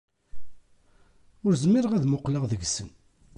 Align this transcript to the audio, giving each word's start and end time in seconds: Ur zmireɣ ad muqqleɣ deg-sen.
Ur 1.45 1.53
zmireɣ 1.61 1.91
ad 1.93 2.05
muqqleɣ 2.07 2.43
deg-sen. 2.51 2.89